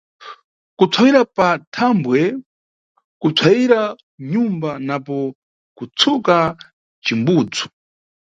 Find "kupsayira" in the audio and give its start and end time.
0.77-1.21, 3.21-3.81